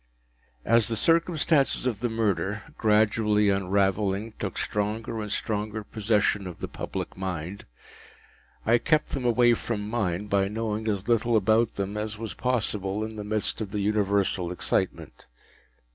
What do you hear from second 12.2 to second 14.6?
possible in the midst of the universal